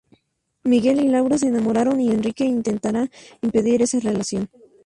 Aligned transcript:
Miguel 0.63 0.99
y 1.01 1.09
Laura 1.09 1.37
se 1.37 1.45
enamoran 1.45 2.01
y 2.01 2.09
Henrique 2.09 2.43
intentará 2.43 3.07
impedir 3.43 3.83
esa 3.83 3.99
relación. 3.99 4.49